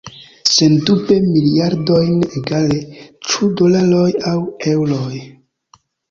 Sendube 0.51 1.17
miliardojn– 1.25 2.15
egale, 2.39 2.79
ĉu 3.33 3.49
dolaroj 3.59 4.07
aŭ 4.31 4.39
eŭroj. 4.73 5.21